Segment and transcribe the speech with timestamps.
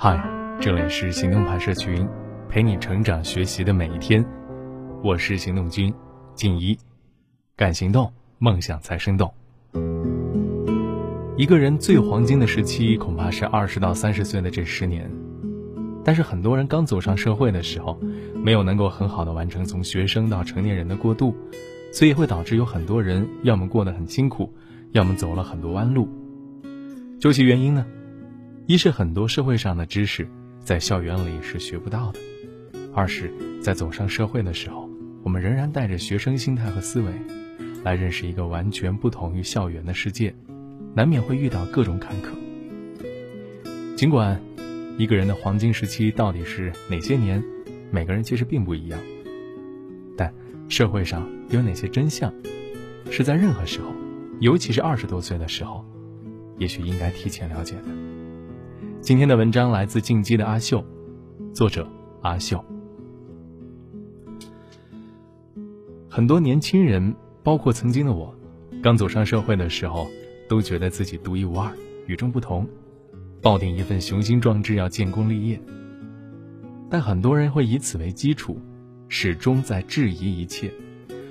[0.00, 0.16] 嗨，
[0.60, 2.08] 这里是行动派社群，
[2.48, 4.24] 陪你成长学习的每一天。
[5.02, 5.92] 我是行动君
[6.36, 6.78] 静怡，
[7.56, 8.08] 敢行动，
[8.38, 9.28] 梦想才生动。
[11.36, 15.10] 一个人最黄金的时期，恐怕是二十到三十岁的这十年。
[16.04, 17.98] 但是很多人刚走上社会的时候，
[18.36, 21.34] 没有能够很好的完成从学生到成年人的过渡，
[21.92, 24.54] 所以会导致有很多人要么过得很辛苦，
[24.92, 26.08] 要么走了很多弯路。
[27.18, 27.84] 究其原因呢？
[28.68, 30.28] 一是很多社会上的知识
[30.62, 32.18] 在校园里是学不到的，
[32.92, 33.32] 二是，
[33.62, 34.86] 在走上社会的时候，
[35.22, 37.10] 我们仍然带着学生心态和思维，
[37.82, 40.34] 来认识一个完全不同于校园的世界，
[40.94, 42.26] 难免会遇到各种坎坷。
[43.96, 44.38] 尽管
[44.98, 47.42] 一个人的黄金时期到底是哪些年，
[47.90, 49.00] 每个人其实并不一样，
[50.14, 50.30] 但
[50.68, 52.30] 社会上有哪些真相，
[53.10, 53.94] 是在任何时候，
[54.40, 55.82] 尤其是二十多岁的时候，
[56.58, 58.07] 也许应该提前了解的。
[59.00, 60.84] 今天的文章来自进击的阿秀，
[61.54, 61.88] 作者
[62.20, 62.62] 阿秀。
[66.08, 68.34] 很多年轻人，包括曾经的我，
[68.82, 70.08] 刚走上社会的时候，
[70.48, 71.72] 都觉得自己独一无二、
[72.06, 72.68] 与众不同，
[73.40, 75.58] 抱定一份雄心壮志要建功立业。
[76.90, 78.60] 但很多人会以此为基础，
[79.08, 80.70] 始终在质疑一切，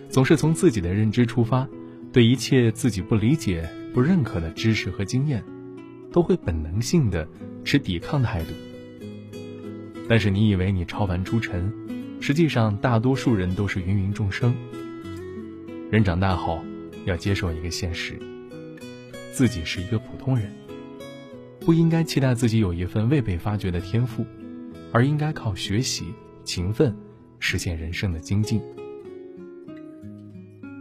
[0.09, 1.67] 总是从自己的认知出发，
[2.13, 5.43] 对一切自己不理解、不认可的知识和经验。
[6.09, 7.27] 都会本能性的
[7.67, 8.53] 持抵抗态度，
[10.07, 11.69] 但是你以为你超凡出尘，
[12.21, 14.55] 实际上大多数人都是芸芸众生。
[15.91, 16.63] 人长大后
[17.03, 18.17] 要接受一个现实，
[19.33, 20.49] 自己是一个普通人，
[21.59, 24.25] 不应该期待自己有一份未被发掘的天赋，
[24.93, 26.05] 而应该靠学习、
[26.45, 26.95] 勤奋
[27.37, 28.61] 实现人生的精进。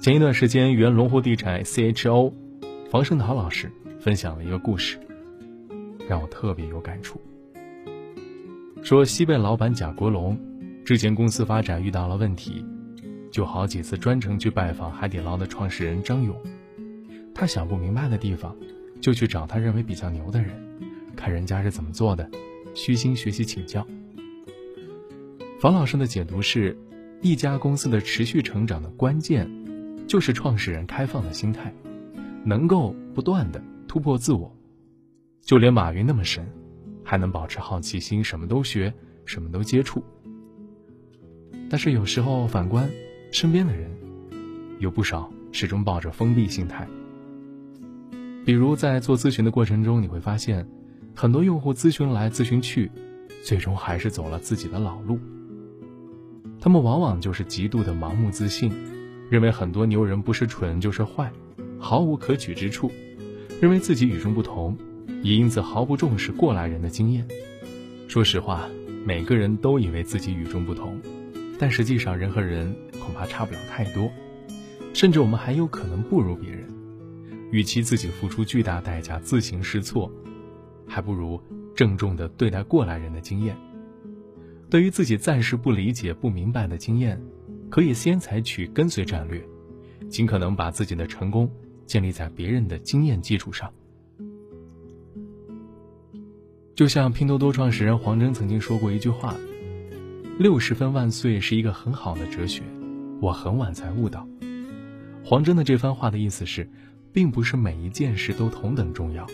[0.01, 2.33] 前一段时间，原龙湖地产 CHO
[2.89, 4.97] 房胜涛老师分享了一个故事。
[6.09, 7.21] 让我特别有感触。
[8.83, 10.39] 说西贝老板贾国龙，
[10.85, 12.65] 之前公司发展遇到了问题，
[13.31, 16.37] 就好几次专程去拜访海底捞的创始人张勇。
[17.35, 18.57] 他想不明白的地方，
[19.01, 20.51] 就去找他认为比较牛的人，
[21.15, 22.31] 看人家是怎么做的，
[22.75, 23.87] 虚心学习请教。
[25.61, 26.79] 房老师的解读是，
[27.21, 29.51] 一家公司的持续成长的关键，
[30.07, 31.75] 就是创始人开放的心态，
[32.45, 34.56] 能够不断的突破自我。
[35.47, 36.45] 就连马云那么神，
[37.05, 38.93] 还能保持好奇心，什么都学，
[39.25, 40.03] 什么都接触。
[41.71, 42.91] 但是有时候反观
[43.31, 43.89] 身边的人，
[44.81, 46.85] 有不少始终抱着封闭心态。
[48.45, 50.67] 比如在做咨询的过程中，你会发现，
[51.15, 52.91] 很多用户咨询来咨询去，
[53.41, 55.17] 最终还是走了自己的老路。
[56.59, 58.73] 他们往往就是极度的盲目自信，
[59.31, 61.31] 认为很多牛人不是蠢就是坏，
[61.79, 62.91] 毫无可取之处，
[63.61, 64.77] 认为自己与众不同。
[65.23, 67.27] 也因此毫不重视过来人的经验。
[68.09, 68.69] 说实话，
[69.05, 71.01] 每个人都以为自己与众不同，
[71.59, 74.11] 但实际上人和人恐怕差不了太多，
[74.93, 76.67] 甚至我们还有可能不如别人。
[77.53, 80.11] 与其自己付出巨大代价自行试错，
[80.87, 81.41] 还不如
[81.75, 83.57] 郑重地对待过来人的经验。
[84.69, 87.21] 对于自己暂时不理解、不明白的经验，
[87.71, 89.41] 可以先采取跟随战略，
[90.09, 91.49] 尽可能把自己的成功
[91.87, 93.73] 建立在别人的经验基础上。
[96.77, 99.35] 就像拼多多创始人黄峥曾经说过一句话
[100.39, 102.63] ：“六十分万岁是一个很好的哲学，
[103.19, 104.29] 我很晚才悟到。”
[105.25, 106.69] 黄峥的这番话的意思是，
[107.15, 109.27] 并不是每一件事都同等重要，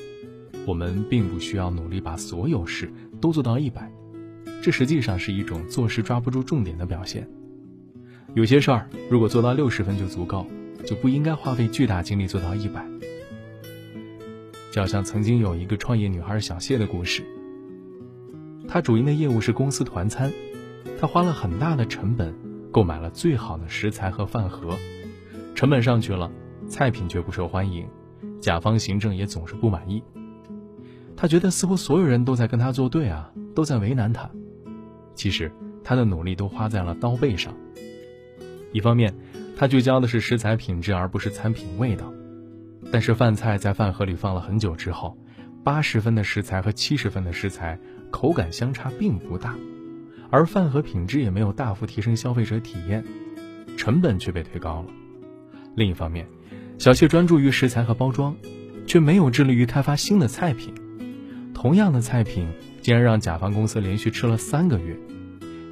[0.65, 2.89] 我们并不需要努力把所有事
[3.21, 3.91] 都做到一百，
[4.63, 7.29] 这实际上是一种做事抓不住重点的表现。
[8.35, 10.47] 有些事儿如果做到六十分就足够，
[10.87, 12.92] 就不应该花费巨大精力做到一百。
[14.73, 17.23] 就好像曾经有一个创业女孩小谢的故事。
[18.67, 20.33] 她主营的业务是公司团餐，
[20.99, 22.35] 她花了很大的成本
[22.71, 24.75] 购买了最好的食材和饭盒，
[25.55, 26.33] 成本上去了，
[26.67, 27.87] 菜品却不受欢迎，
[28.41, 30.03] 甲方行政也总是不满意。
[31.15, 34.31] 她觉得似乎所有人都在跟她作对啊，都在为难她。
[35.15, 35.53] 其实
[35.85, 37.55] 她的努力都花在了刀背上。
[38.73, 39.15] 一方面，
[39.55, 42.11] 她聚焦的是食材品质而不是餐品味道。
[42.93, 45.17] 但是饭菜在饭盒里放了很久之后，
[45.65, 47.79] 八十分的食材和七十分的食材
[48.11, 49.57] 口感相差并不大，
[50.29, 53.03] 而饭盒品质也没有大幅提升消费者体验，
[53.79, 54.89] 成本却被推高了。
[55.75, 56.29] 另一方面，
[56.79, 58.37] 小谢专注于食材和包装，
[58.87, 60.75] 却没有致力于开发新的菜品。
[61.55, 62.47] 同样的菜品
[62.83, 64.95] 竟然让甲方公司连续吃了三个月，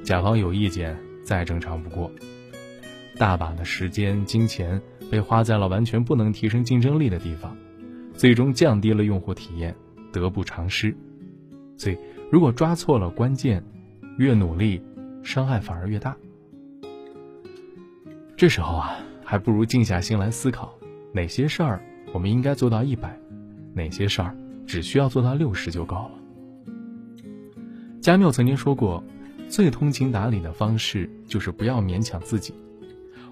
[0.03, 2.11] 甲方有意见再正常不过。
[3.15, 4.81] 大把的时间、金钱。
[5.11, 7.53] 被花在了完全不能提升竞争力的地方，
[8.13, 9.75] 最终降低了用户体验，
[10.09, 10.95] 得不偿失。
[11.75, 11.97] 所以，
[12.31, 13.61] 如果抓错了关键，
[14.17, 14.81] 越努力，
[15.21, 16.15] 伤害反而越大。
[18.37, 20.73] 这时候啊，还不如静下心来思考，
[21.11, 23.19] 哪些事儿我们应该做到一百，
[23.73, 24.33] 哪些事儿
[24.65, 26.11] 只需要做到六十就够了。
[27.99, 29.03] 加缪曾经说过，
[29.49, 32.53] 最通情达理的方式就是不要勉强自己。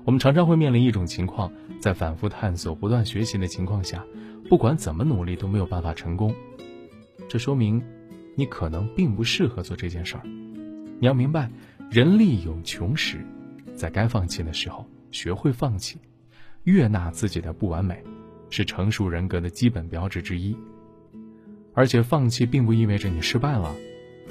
[0.05, 4.03] 我们常常会面临一种情况，在反复探索、不断学习的情况下，
[4.49, 6.33] 不管怎么努力都没有办法成功。
[7.27, 7.81] 这说明。
[8.35, 11.51] 你可能并不适合做这件事儿，你要明白，
[11.91, 13.17] 人力有穷时，
[13.75, 15.97] 在该放弃的时候学会放弃，
[16.63, 18.01] 悦纳自己的不完美，
[18.49, 20.55] 是成熟人格的基本标志之一。
[21.73, 23.75] 而且放弃并不意味着你失败了，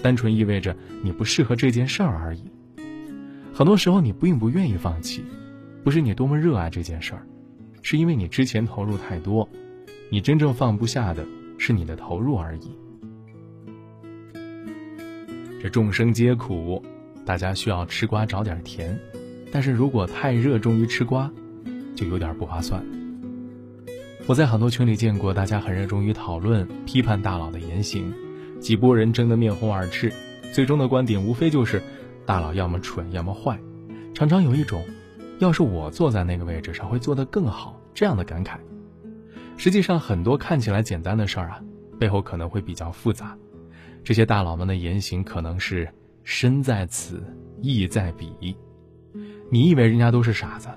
[0.00, 2.50] 单纯意味着你不适合这件事儿而已。
[3.52, 5.22] 很多时候你并不愿意放弃，
[5.88, 7.26] 不是你多么热爱这件事儿，
[7.80, 9.48] 是因为你之前投入太多，
[10.10, 11.26] 你真正放不下的
[11.56, 12.76] 是你的投入而已。
[15.62, 16.84] 这众生皆苦，
[17.24, 19.00] 大家需要吃瓜找点甜，
[19.50, 21.32] 但是如果太热衷于吃瓜，
[21.96, 22.84] 就有点不划算。
[24.26, 28.12] 我在很多群里见过，大家很热衷于讨论、批判大佬的言行，
[28.60, 30.12] 几拨人争得面红耳赤，
[30.52, 31.82] 最终的观点无非就是
[32.26, 33.58] 大佬要么蠢，要么坏，
[34.12, 34.84] 常常有一种
[35.38, 38.58] “要是我坐在那个位置上会做得更好”这样的感慨。
[39.56, 41.60] 实际上，很多看起来简单的事儿啊，
[41.98, 43.36] 背后可能会比较复杂。
[44.04, 45.88] 这些大佬们的言行可能是
[46.22, 47.22] 身在此，
[47.60, 48.56] 意在彼。
[49.50, 50.68] 你以为人家都是傻子，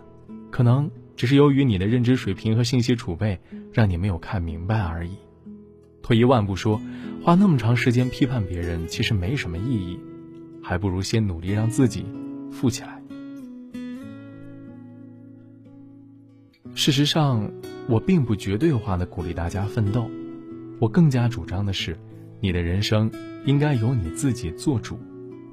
[0.49, 3.39] 可能只是由于你的认知水平和信息储备
[3.71, 5.15] 让你没有看明白而已。
[6.01, 6.81] 退一万步说，
[7.23, 9.99] 花那么长时间批判别人其实没什么意义，
[10.63, 12.05] 还不如先努力让自己
[12.51, 13.00] 富起来。
[16.73, 17.51] 事实上，
[17.87, 20.09] 我并不绝对化的鼓励大家奋斗，
[20.79, 21.97] 我更加主张的是。
[22.43, 23.11] 你的人生
[23.45, 24.97] 应该由你自己做主，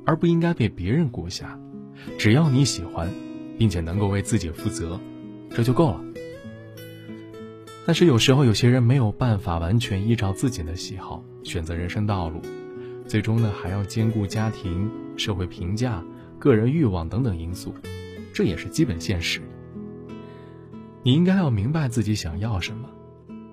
[0.06, 1.46] 而不应该被别人裹挟。
[2.16, 3.10] 只要你喜欢，
[3.58, 4.98] 并且能够为自己负责，
[5.50, 6.00] 这就够了。
[7.84, 12.40] 但是有时候有些人没有办法完全依照自己的喜好选择人生道路，
[13.06, 16.02] 最终呢还要兼顾家庭、社会评价、
[16.38, 17.74] 个人欲望等等因素，
[18.32, 19.42] 这也是基本现实。
[21.02, 22.88] 你应该要明白自己想要什么，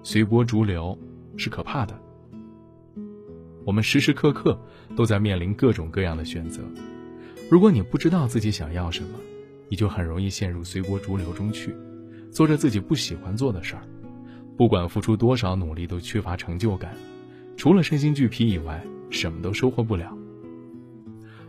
[0.03, 0.97] 随波逐流
[1.37, 1.99] 是可怕的。
[3.63, 4.59] 我们时时刻刻
[4.95, 6.61] 都在面临各种各样的选择，
[7.49, 9.19] 如果你不知道自己想要什么，
[9.69, 11.75] 你就很容易陷入随波逐流中去，
[12.31, 13.81] 做着自己不喜欢做的事儿，
[14.57, 16.95] 不管付出多少努力都缺乏成就感，
[17.57, 20.15] 除了身心俱疲以外，什么都收获不了。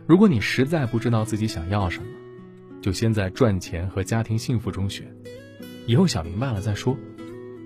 [0.07, 2.07] 如果你实在不知道自己想要什么，
[2.81, 5.05] 就先在赚钱和家庭幸福中选，
[5.87, 6.95] 以后想明白了再说，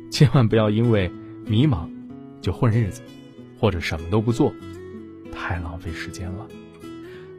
[0.09, 1.11] 千万不要因为
[1.45, 1.89] 迷茫
[2.39, 3.01] 就混日子。
[3.59, 4.51] 或者什么都不做，
[5.31, 6.47] 太浪费时间了。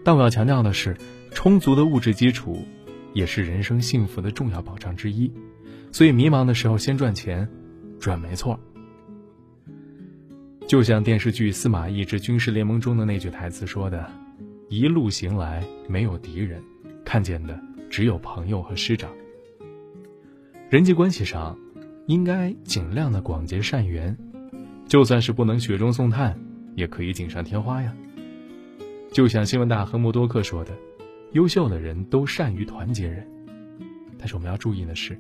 [0.05, 0.97] 但我要强调的是，
[1.33, 2.65] 充足的物质基础
[3.13, 5.29] 也是人生幸福的重要保障之一。
[5.91, 7.51] 所以迷茫的时候先赚钱，
[7.99, 8.57] 赚没错。
[10.69, 14.09] 就像电视剧《司马懿之军事联盟》中的那句台词说的
[14.71, 16.63] ：“一路行来没有敌人，
[17.05, 19.11] 看见的只有朋友和师长。”
[20.73, 21.55] 人际关系上，
[22.07, 24.17] 应该尽量的广结善缘。
[24.87, 26.35] 就算是不能雪中送炭，
[26.75, 27.95] 也可以锦上添花呀。
[29.13, 30.73] 就像新闻大亨默多克说的
[31.33, 33.29] ：“优秀的人都善于团结人。”
[34.17, 35.15] 但是我们要注意的是，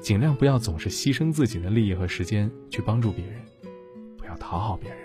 [0.00, 3.36] 尽量不要总是牺牲自己的利益和时间去帮助别人，
[4.18, 4.98] 不要讨好别人。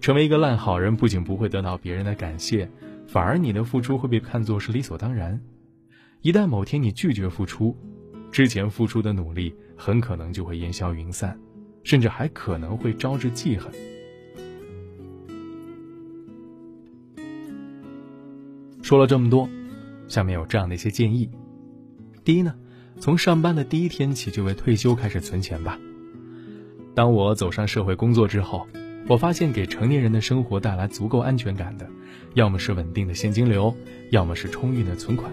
[0.00, 2.70] 成为一个烂好人，不仅不会得到别人的感谢，
[3.08, 5.40] 反而你的付出会被看作是理所当然。
[6.22, 7.76] 一旦某天你拒绝付出，
[8.30, 11.38] 之前付出的努力很可能就会烟消云散。
[11.82, 13.72] 甚至还可能会招致记恨。
[18.82, 19.48] 说了这么多，
[20.06, 21.30] 下面有这样的一些建议：
[22.22, 22.54] 第一呢，
[22.98, 25.78] 从上班的第一天起就为退休开始存钱吧。
[26.94, 28.66] 当我走上社会工作之后，
[29.08, 31.88] 我发现给成年人的生活带来足够安全感的，
[32.34, 33.74] 要么是稳定的现金流，
[34.10, 35.32] 要么是充裕的存款。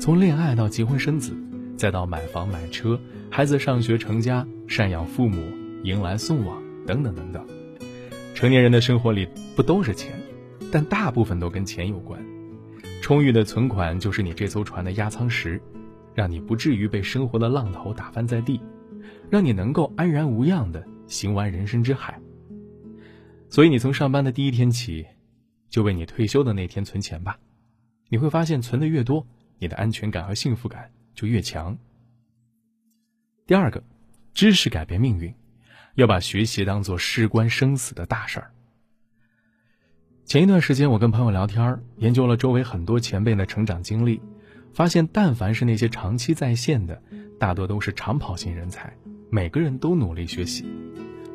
[0.00, 1.32] 从恋爱到结婚生子，
[1.80, 5.42] 再到买房买车，孩子上学成家，赡养父母。
[5.82, 7.42] 迎来送往等等等等，
[8.34, 10.12] 成年人的生活里不都是钱，
[10.70, 12.22] 但大部分都跟钱有关。
[13.00, 15.58] 充裕的存款就是你这艘船的压舱石，
[16.12, 18.60] 让你不至于被生活的浪头打翻在地，
[19.30, 22.20] 让你能够安然无恙的行完人生之海。
[23.48, 25.06] 所以你从上班的第一天起，
[25.70, 27.38] 就为你退休的那天存钱吧。
[28.10, 29.26] 你会发现，存的越多，
[29.58, 30.90] 你的安全感和幸福感
[31.20, 31.76] 就越强。
[33.46, 33.84] 第二个，
[34.32, 35.34] 知识改变命运。
[35.96, 38.52] 要把学习当做事关生死的大事儿。
[40.24, 44.22] 前一段时间，我跟朋友聊天，研究了周围很多前辈的成长经历，
[44.72, 47.02] 发现但凡是那些长期在线的，
[47.38, 48.96] 大多都是长跑型人才，
[49.30, 50.64] 每个人都努力学习，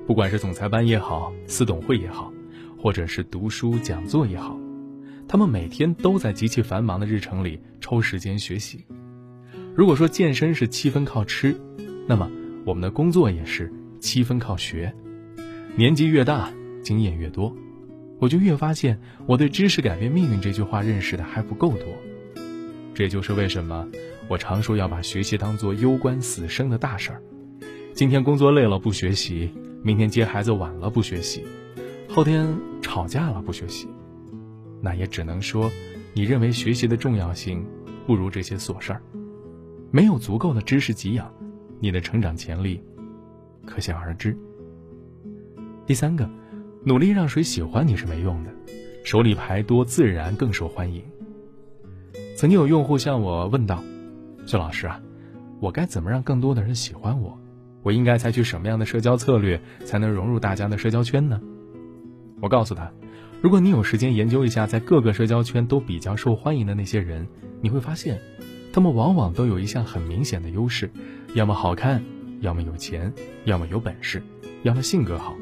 [0.07, 2.33] 不管是总裁班也好，私董会也好，
[2.81, 4.57] 或者是读书讲座也好，
[5.27, 8.83] 他们每天都在极其繁忙的日程里抽时间学习。
[9.75, 11.53] 如果说健身是七分靠吃，
[12.07, 12.31] 那么
[12.63, 14.93] 我们的工作也是七分靠学。
[15.75, 16.49] 年纪越大，
[16.81, 17.53] 经验越多。
[18.17, 21.87] 我就越发现，我对“知识改变命运”这句话认识的还不够多。
[22.93, 23.85] 这就是为什么
[24.29, 27.21] 我常说要把学习当做攸关死生的大事儿。
[27.93, 29.51] 今天工作累了不学习，
[29.83, 31.43] 明天接孩子晚了不学习，
[32.07, 32.47] 后天
[32.81, 33.89] 吵架了不学习，
[34.81, 35.69] 那也只能说，
[36.13, 37.65] 你认为学习的重要性
[38.07, 39.01] 不如这些琐事儿。
[39.95, 41.31] 没有足够的知识给养，
[41.79, 42.83] 你的成长潜力
[43.65, 44.37] 可想而知。
[45.85, 46.29] 第三个。
[46.83, 48.51] 努力让谁喜欢你是没用的，
[49.03, 51.01] 手里牌多自然更受欢迎。
[52.37, 53.83] 曾经有用户向我问道
[54.45, 55.01] ：“薛老师啊，
[55.59, 57.39] 我该怎么让更多的人喜欢我？
[57.81, 61.41] 我应该采取什么样的社交策略才能融入大家的社交圈呢？”
[62.39, 62.91] 我告诉他
[63.41, 67.27] ：“如果你有时间研究一下在各个社交圈都比较受欢迎的那些人，
[67.61, 68.21] 你会发现，
[68.75, 70.91] 他们往往都有一项很明显的优势：
[71.33, 72.03] 要么好看，
[72.41, 73.09] 要么有钱，
[73.45, 74.21] 要么有本事，
[74.63, 75.33] 要么性格好。”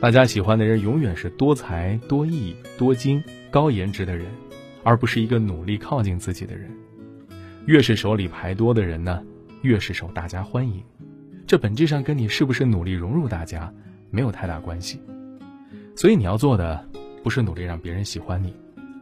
[0.00, 4.26] 大家喜欢的人永远是多才多艺、多金、高颜值的人，
[4.82, 6.70] 而不是一个努力靠近自己的人。
[7.66, 9.22] 越是手里牌多的人呢，
[9.60, 10.82] 越是受大家欢迎。
[11.46, 13.70] 这本质上跟你是不是努力融入大家
[14.10, 14.98] 没有太大关系。
[15.94, 16.88] 所以你要做的
[17.22, 18.56] 不是努力让别人喜欢你，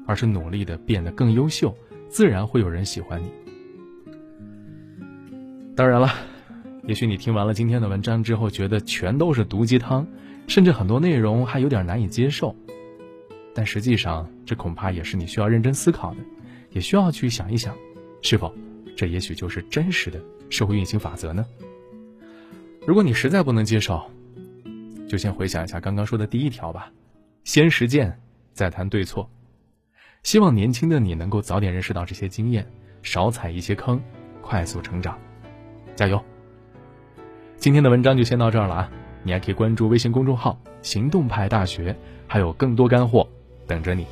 [0.09, 1.73] 而是努力的变得更优秀，
[2.13, 3.33] 自然会有人喜欢你。
[5.75, 6.13] 当然了，
[6.85, 10.07] 也许你听完了今天的文章之后，觉得全都是毒鸡汤。
[10.49, 12.55] 甚至很多内容还有点难以接受，
[13.55, 16.17] 但实际上，这恐怕也是你需要认真思考的，
[16.73, 17.75] 也需要去想一想，
[18.21, 18.53] 是否
[18.97, 21.47] 这也许就是真实的社会运行法则呢？
[22.85, 24.03] 如果你实在不能接受，
[25.09, 26.93] 就先回想一下刚刚说的第一条吧，
[27.45, 28.21] 先实践
[28.53, 29.31] 再谈对错。
[30.23, 32.65] 希望年轻的你能够早点认识到这些经验，
[33.03, 34.01] 少踩一些坑，
[34.41, 35.19] 快速成长，
[35.97, 36.23] 加油！
[37.57, 38.91] 今天的文章就先到这儿了啊。
[39.25, 41.95] 你还可以关注微信公众号“行动派大学”，
[42.27, 43.29] 还有更多干货
[43.67, 44.07] 等着你。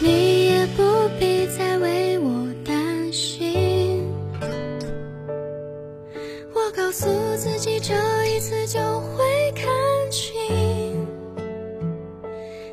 [0.00, 0.82] 你也不
[1.18, 4.06] 必再为我担心，
[6.54, 7.06] 我告诉
[7.36, 7.94] 自己这
[8.34, 9.66] 一次就会看
[10.10, 11.06] 清，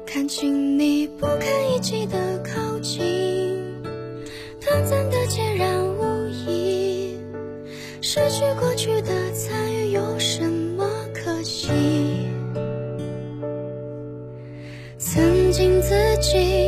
[0.05, 2.17] 看清你不堪一击的
[8.17, 11.67] 失去过去的参与有什么可惜？
[14.97, 16.64] 曾经自己